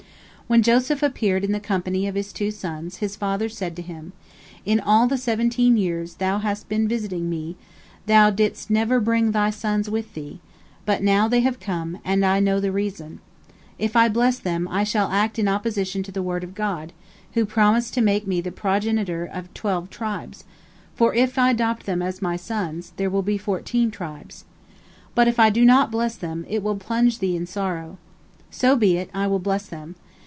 When 0.51 0.63
Joseph 0.63 1.01
appeared 1.01 1.45
in 1.45 1.53
the 1.53 1.61
company 1.61 2.07
of 2.07 2.15
his 2.15 2.33
two 2.33 2.51
sons, 2.51 2.97
his 2.97 3.15
father 3.15 3.47
said 3.47 3.73
to 3.77 3.81
him: 3.81 4.11
"In 4.65 4.81
all 4.81 5.07
the 5.07 5.17
seventeen 5.17 5.77
years 5.77 6.15
thou 6.15 6.39
hast 6.39 6.67
been 6.67 6.89
visiting 6.89 7.29
me, 7.29 7.55
thou 8.05 8.31
didst 8.31 8.69
never 8.69 8.99
bring 8.99 9.31
thy 9.31 9.49
sons 9.49 9.89
with 9.89 10.13
thee, 10.13 10.41
but 10.85 11.01
now 11.01 11.29
they 11.29 11.39
have 11.39 11.61
come, 11.61 11.99
and 12.03 12.25
I 12.25 12.41
know 12.41 12.59
the 12.59 12.69
reason. 12.73 13.21
If 13.79 13.95
I 13.95 14.09
bless 14.09 14.39
them, 14.39 14.67
I 14.67 14.83
shall 14.83 15.09
act 15.09 15.39
in 15.39 15.47
opposition 15.47 16.03
to 16.03 16.11
the 16.11 16.21
word 16.21 16.43
of 16.43 16.53
God, 16.53 16.91
who 17.33 17.45
promised 17.45 17.93
to 17.93 18.01
make 18.01 18.27
me 18.27 18.41
the 18.41 18.51
progenitor 18.51 19.23
of 19.23 19.53
twelve 19.53 19.89
tribes, 19.89 20.43
for 20.93 21.13
if 21.13 21.37
I 21.37 21.51
adopt 21.51 21.85
them 21.85 22.01
as 22.01 22.21
my 22.21 22.35
sons, 22.35 22.91
there 22.97 23.09
will 23.09 23.21
be 23.23 23.37
fourteen 23.37 23.89
tribes. 23.89 24.43
But 25.15 25.29
if 25.29 25.39
I 25.39 25.49
do 25.49 25.63
not 25.63 25.91
bless 25.91 26.17
them, 26.17 26.45
it 26.49 26.61
will 26.61 26.75
plunge 26.75 27.19
thee 27.19 27.37
in 27.37 27.45
sorrow. 27.45 27.97
So 28.49 28.75
be 28.75 28.97
it, 28.97 29.09
I 29.13 29.27
will 29.27 29.39
bless 29.39 29.65
them. 29.67 29.95